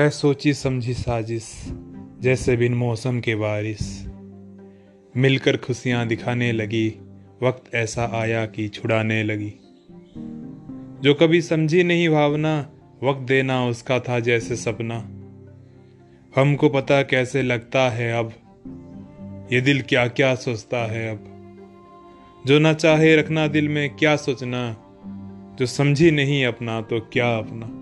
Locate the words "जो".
11.00-11.14, 22.46-22.58, 25.58-25.66